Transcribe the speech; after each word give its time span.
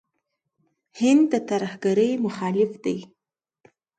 هند 0.99 1.23
د 1.31 1.33
ترهګرۍ 1.49 2.11
مخالف 2.25 2.71
دی. 2.83 2.97